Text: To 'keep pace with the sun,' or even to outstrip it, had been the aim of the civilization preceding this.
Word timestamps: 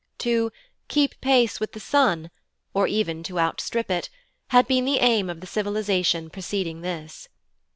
To 0.17 0.51
'keep 0.87 1.21
pace 1.21 1.59
with 1.59 1.73
the 1.73 1.79
sun,' 1.79 2.31
or 2.73 2.87
even 2.87 3.21
to 3.21 3.37
outstrip 3.37 3.91
it, 3.91 4.09
had 4.47 4.67
been 4.67 4.83
the 4.85 4.97
aim 4.97 5.29
of 5.29 5.41
the 5.41 5.45
civilization 5.45 6.31
preceding 6.31 6.81
this. 6.81 7.29